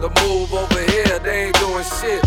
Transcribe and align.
The 0.00 0.08
move 0.22 0.54
over 0.54 0.78
here, 0.92 1.18
they 1.18 1.46
ain't 1.46 1.58
doing 1.58 1.82
shit. 1.82 2.22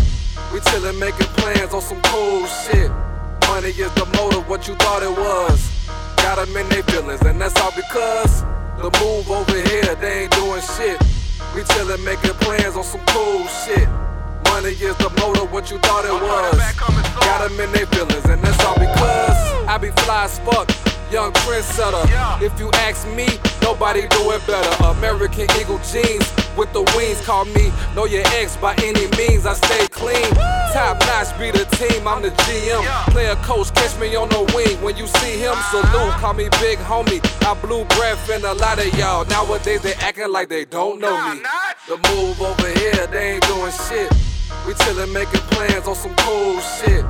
We 0.52 0.60
chillin' 0.60 0.98
making 1.00 1.26
plans 1.40 1.72
on 1.72 1.80
some 1.80 2.02
cool 2.02 2.44
shit. 2.46 2.90
Money 3.48 3.68
is 3.68 3.90
the 3.94 4.04
motive, 4.12 4.46
what 4.46 4.68
you 4.68 4.74
thought 4.74 5.02
it 5.02 5.10
was. 5.10 5.88
Got 6.16 6.36
them 6.36 6.54
in 6.54 6.68
their 6.68 6.82
feelings, 6.82 7.22
and 7.22 7.40
that's 7.40 7.58
all 7.58 7.72
because 7.72 8.42
the 8.76 8.90
move 9.00 9.30
over 9.30 9.56
here, 9.70 9.94
they 9.94 10.24
ain't 10.24 10.32
doing 10.32 10.60
shit. 10.76 11.00
We 11.54 11.62
chillin' 11.62 12.04
making 12.04 12.36
plans 12.44 12.76
on 12.76 12.84
some 12.84 13.00
cool 13.06 13.46
shit. 13.64 13.88
Money 14.52 14.76
is 14.76 14.96
the 14.98 15.08
motive, 15.16 15.50
what 15.50 15.70
you 15.70 15.78
thought 15.78 16.04
it 16.04 16.12
was. 16.12 16.60
Got 17.24 17.48
them 17.48 17.58
in 17.58 17.72
their 17.72 17.86
feelings, 17.86 18.26
and 18.26 18.42
that's 18.42 18.62
all 18.66 18.74
because 18.74 19.66
I 19.66 19.78
be 19.78 19.88
fly 20.02 20.24
as 20.24 20.38
fuck 20.40 20.91
young 21.12 21.30
trendsetter. 21.44 22.02
If 22.40 22.58
you 22.58 22.70
ask 22.88 23.06
me, 23.06 23.28
nobody 23.60 24.08
do 24.08 24.32
it 24.32 24.44
better. 24.46 24.72
American 24.84 25.46
Eagle 25.60 25.78
jeans 25.84 26.24
with 26.56 26.72
the 26.72 26.82
wings. 26.96 27.20
Call 27.20 27.44
me, 27.44 27.70
know 27.94 28.06
your 28.06 28.24
ex 28.40 28.56
by 28.56 28.74
any 28.82 29.06
means. 29.18 29.44
I 29.44 29.52
stay 29.52 29.86
clean. 29.88 30.26
Top 30.72 30.98
notch 31.00 31.38
be 31.38 31.50
the 31.50 31.66
team. 31.76 32.08
I'm 32.08 32.22
the 32.22 32.30
GM. 32.30 32.82
Player 33.12 33.36
coach, 33.44 33.74
catch 33.74 33.96
me 34.00 34.16
on 34.16 34.30
the 34.30 34.40
wing. 34.56 34.80
When 34.82 34.96
you 34.96 35.06
see 35.06 35.36
him, 35.36 35.54
salute. 35.70 36.16
Call 36.16 36.32
me 36.32 36.48
big 36.60 36.78
homie. 36.78 37.20
I 37.46 37.52
blew 37.60 37.84
breath 37.96 38.30
in 38.30 38.44
a 38.44 38.54
lot 38.54 38.78
of 38.78 38.98
y'all. 38.98 39.26
Nowadays 39.26 39.82
they 39.82 39.94
acting 39.94 40.32
like 40.32 40.48
they 40.48 40.64
don't 40.64 40.98
know 40.98 41.16
me. 41.34 41.42
The 41.88 41.96
move 42.08 42.40
over 42.40 42.68
here, 42.80 43.06
they 43.08 43.34
ain't 43.34 43.46
doing 43.46 43.72
shit. 43.86 44.10
We 44.66 44.72
chillin' 44.74 45.12
making 45.12 45.40
plans 45.52 45.86
on 45.86 45.94
some 45.94 46.14
cool 46.16 46.58
shit. 46.60 47.04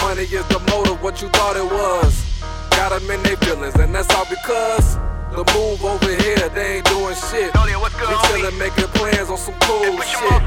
Money 0.00 0.22
is 0.22 0.46
the 0.48 0.58
motive, 0.70 1.02
what 1.02 1.20
you 1.20 1.28
thought 1.28 1.56
it 1.56 1.64
was 1.64 2.32
got 2.82 2.98
them 2.98 3.10
in 3.12 3.22
their 3.22 3.36
feelings, 3.36 3.76
and 3.76 3.94
that's 3.94 4.12
all 4.12 4.26
because 4.26 4.98
the 5.30 5.44
move 5.54 5.84
over 5.84 6.12
here, 6.22 6.48
they 6.50 6.82
ain't 6.82 6.86
doing 6.86 7.14
shit. 7.30 7.54
Know 7.54 7.62
what's 7.78 7.94
good, 7.94 8.08
we 8.10 8.14
chillin' 8.26 8.58
making 8.58 8.90
plans 8.98 9.30
on 9.30 9.38
some 9.38 9.54
cool 9.62 10.02
hey, 10.02 10.10
shit. 10.10 10.42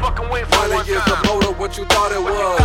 Money 0.52 0.92
is 0.92 1.04
the 1.08 1.18
motive, 1.24 1.58
what 1.58 1.78
you 1.78 1.86
thought 1.86 2.12
it 2.12 2.20
was. 2.20 2.60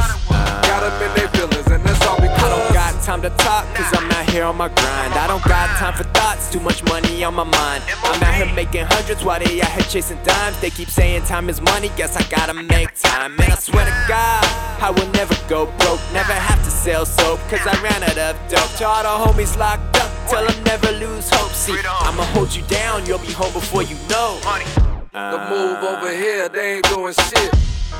Got 0.66 0.82
them 0.82 0.96
in 1.06 1.10
their 1.14 1.30
feelings, 1.30 1.68
and 1.70 1.84
that's 1.86 2.02
all 2.04 2.18
because 2.18 2.42
I 2.42 2.50
don't 2.50 2.74
got 2.74 2.92
time 3.04 3.22
to 3.22 3.30
talk, 3.38 3.62
cause 3.77 3.90
I'm 3.94 4.10
out 4.10 4.28
here 4.30 4.42
on 4.42 4.56
my 4.56 4.68
grind. 4.68 5.14
I 5.14 5.28
don't 5.28 5.44
got 5.44 5.70
time 5.78 5.94
for 5.94 6.02
thoughts, 6.02 6.19
too 6.50 6.60
much 6.60 6.82
money 6.84 7.22
on 7.22 7.34
my 7.34 7.44
mind. 7.44 7.84
I'm 8.02 8.22
out 8.22 8.34
here 8.34 8.52
making 8.54 8.84
hundreds 8.86 9.24
while 9.24 9.38
they 9.38 9.60
out 9.62 9.70
here 9.70 9.82
chasing 9.82 10.18
dimes. 10.24 10.60
They 10.60 10.70
keep 10.70 10.88
saying 10.88 11.22
time 11.22 11.48
is 11.48 11.60
money, 11.60 11.90
guess 11.96 12.16
I 12.16 12.24
gotta 12.28 12.54
make 12.54 12.92
time. 12.94 13.32
And 13.38 13.52
I 13.52 13.54
swear 13.54 13.84
to 13.84 14.04
God, 14.08 14.44
I 14.82 14.90
will 14.90 15.08
never 15.12 15.34
go 15.48 15.66
broke, 15.78 16.00
never 16.12 16.32
have 16.32 16.62
to 16.64 16.70
sell 16.70 17.06
soap, 17.06 17.38
cause 17.48 17.64
I 17.64 17.80
ran 17.82 18.02
out 18.02 18.18
of 18.18 18.50
dope. 18.50 18.70
To 18.78 18.86
all 18.86 19.02
the 19.02 19.32
homies 19.32 19.56
locked 19.56 19.96
up, 19.98 20.10
tell 20.28 20.44
them 20.44 20.64
never 20.64 20.90
lose 20.92 21.30
hope. 21.30 21.52
See, 21.52 21.76
I'ma 21.86 22.24
hold 22.34 22.54
you 22.54 22.62
down, 22.62 23.06
you'll 23.06 23.18
be 23.18 23.32
home 23.32 23.52
before 23.52 23.82
you 23.82 23.96
know. 24.08 24.40
The 25.12 25.38
move 25.50 25.78
over 25.84 26.10
here, 26.10 26.48
they 26.48 26.76
ain't 26.76 26.84
doing 26.86 27.14
shit. 27.14 27.52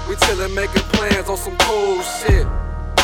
We 0.09 0.17
chillin' 0.17 0.55
making 0.55 0.83
plans 0.95 1.29
on 1.29 1.37
some 1.37 1.57
cool 1.59 2.03
shit. 2.03 2.47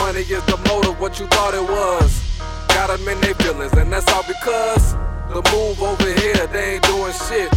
Money 0.00 0.20
is 0.20 0.44
the 0.46 0.58
motive, 0.68 1.00
what 1.00 1.20
you 1.20 1.26
thought 1.26 1.54
it 1.54 1.62
was. 1.62 2.22
Got 2.68 2.88
them 2.88 3.08
in 3.08 3.20
their 3.20 3.34
feelings, 3.34 3.72
and 3.74 3.92
that's 3.92 4.10
all 4.12 4.22
because 4.22 4.96
the 5.28 5.42
move 5.52 5.82
over 5.82 6.12
here, 6.20 6.46
they 6.48 6.74
ain't 6.74 6.84
doing 6.84 7.12
shit. 7.28 7.50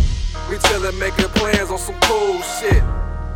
We 0.49 0.57
chillin' 0.57 0.97
making 0.99 1.29
plans 1.39 1.69
on 1.69 1.77
some 1.77 1.99
cool 2.01 2.41
shit. 2.41 2.83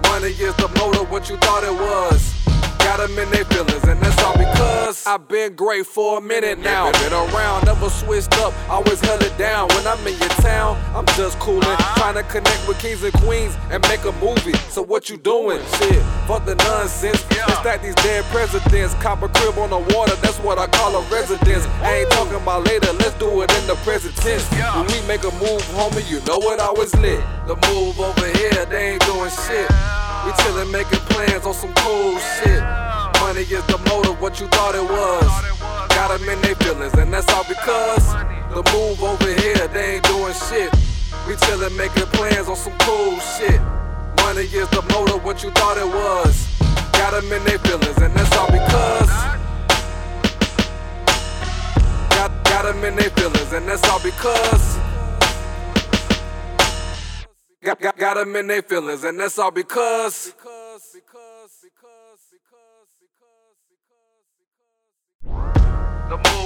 Money 0.09 0.29
is 0.29 0.55
the 0.55 0.69
motive, 0.79 1.09
what 1.09 1.29
you 1.29 1.37
thought 1.37 1.63
it 1.63 1.73
was. 1.73 2.33
Got 2.79 2.97
them 2.97 3.17
in 3.17 3.29
their 3.31 3.45
feelings, 3.45 3.83
and 3.85 4.01
that's 4.01 4.21
all 4.23 4.37
because 4.37 5.05
I've 5.07 5.27
been 5.27 5.55
great 5.55 5.85
for 5.85 6.17
a 6.17 6.21
minute 6.21 6.59
now. 6.59 6.91
Been 6.91 7.13
around, 7.13 7.62
never 7.73 7.89
switched 7.89 8.33
up, 8.39 8.53
always 8.69 8.99
held 9.01 9.21
it 9.23 9.35
down. 9.37 9.67
When 9.69 9.87
I'm 9.87 9.99
in 10.05 10.17
your 10.19 10.29
town, 10.41 10.77
I'm 10.95 11.05
just 11.17 11.39
coolin', 11.39 11.77
trying 11.97 12.15
to 12.15 12.23
connect 12.23 12.67
with 12.67 12.79
kings 12.79 13.03
and 13.03 13.13
queens 13.13 13.55
and 13.71 13.81
make 13.89 14.03
a 14.05 14.11
movie. 14.13 14.53
So 14.69 14.81
what 14.81 15.09
you 15.09 15.17
doing? 15.17 15.59
Shit, 15.77 16.01
fuck 16.27 16.45
the 16.45 16.55
nonsense. 16.55 17.25
It's 17.31 17.61
that 17.61 17.81
these 17.81 17.95
dead 17.95 18.23
presidents 18.25 18.93
cop 18.95 19.23
a 19.23 19.29
crib 19.29 19.57
on 19.57 19.69
the 19.69 19.79
water. 19.95 20.15
That's 20.21 20.39
what 20.39 20.59
I 20.59 20.67
call 20.67 20.95
a 20.95 21.01
residence. 21.09 21.65
I 21.81 22.03
ain't 22.03 22.11
talking 22.11 22.35
about 22.35 22.65
later, 22.65 22.91
let's 22.93 23.17
do 23.17 23.41
it 23.41 23.51
in 23.57 23.67
the 23.67 23.75
present 23.83 24.15
tense. 24.17 24.45
When 24.51 24.87
we 24.87 25.07
make 25.07 25.23
a 25.23 25.31
move, 25.41 25.63
homie, 25.73 26.05
you 26.09 26.19
know 26.25 26.39
it 26.51 26.59
always 26.59 26.93
lit. 26.95 27.21
The 27.47 27.55
move 27.69 27.99
over 27.99 28.27
here, 28.37 28.65
they 28.65 28.93
ain't 28.93 29.05
doing 29.05 29.31
shit. 29.47 29.69
We 30.25 30.31
chillin' 30.39 30.71
making 30.71 30.99
plans 31.11 31.45
on 31.45 31.53
some 31.53 31.73
cool 31.75 32.17
shit. 32.19 32.82
Money 33.33 33.45
is 33.49 33.65
the 33.65 33.79
motive, 33.89 34.21
what 34.21 34.39
you 34.39 34.45
thought 34.49 34.75
it 34.75 34.83
was. 34.83 35.25
Got 35.89 36.15
them 36.15 36.29
in 36.29 36.39
their 36.43 36.53
feelings, 36.53 36.93
and 36.93 37.11
that's 37.11 37.27
all 37.33 37.43
because 37.43 38.05
the 38.53 38.61
move 38.71 39.01
over 39.01 39.33
here, 39.41 39.67
they 39.69 39.95
ain't 39.95 40.03
doing 40.03 40.35
shit. 40.35 40.71
We 41.25 41.33
chillin' 41.41 41.75
making 41.75 42.05
plans 42.13 42.47
on 42.47 42.55
some 42.55 42.77
cool 42.81 43.17
shit. 43.33 43.59
Money 44.21 44.45
is 44.53 44.69
the 44.69 44.85
motive, 44.93 45.25
what 45.25 45.41
you 45.41 45.49
thought 45.49 45.79
it 45.79 45.87
was. 45.87 46.45
Got 46.91 47.19
them 47.19 47.33
in 47.33 47.43
their 47.45 47.57
feelings, 47.57 47.97
and 47.97 48.13
that's 48.13 48.37
all 48.37 48.51
because. 48.51 49.09
Got, 52.13 52.43
got 52.45 52.65
them 52.65 52.83
in 52.83 52.95
their 52.95 53.09
feelings, 53.09 53.51
and 53.51 53.67
that's 53.67 53.89
all 53.89 53.99
because. 53.99 54.77
Got, 57.63 57.81
got, 57.81 57.97
got 57.97 58.13
them 58.13 58.35
in 58.35 58.45
their 58.45 58.61
feelings, 58.61 59.03
and 59.03 59.19
that's 59.19 59.39
all 59.39 59.49
because. 59.49 60.35
The 66.13 66.29
over 66.29 66.42